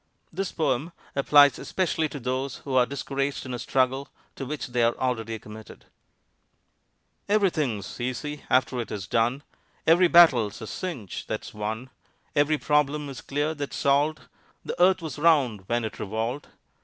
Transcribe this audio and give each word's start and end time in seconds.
This 0.33 0.51
poem 0.51 0.93
applies 1.15 1.59
especially 1.59 2.09
to 2.09 2.19
those 2.19 2.55
who 2.65 2.73
are 2.75 2.87
discouraged 2.87 3.45
in 3.45 3.53
a 3.53 3.59
struggle 3.59 4.09
to 4.35 4.47
which 4.47 4.65
they 4.65 4.81
are 4.81 4.97
already 4.97 5.37
committed. 5.37 5.85
Everything's 7.29 7.99
easy 8.01 8.43
after 8.49 8.81
it's 8.81 9.05
done; 9.05 9.43
Every 9.85 10.07
battle's 10.07 10.59
a 10.59 10.65
"cinch" 10.65 11.27
that's 11.27 11.53
won; 11.53 11.91
Every 12.35 12.57
problem 12.57 13.09
is 13.09 13.21
clear 13.21 13.53
that's 13.53 13.77
solved 13.77 14.21
The 14.65 14.81
earth 14.81 15.03
was 15.03 15.19
round 15.19 15.65
when 15.67 15.85
it 15.85 15.93
_revolved! 15.93 16.45